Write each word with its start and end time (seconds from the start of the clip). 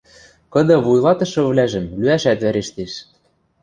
Кыды 0.53 0.75
вуйлатышывлӓжӹм 0.83 1.85
лӱӓшӓт 1.99 2.39
вӓрештеш... 2.43 2.93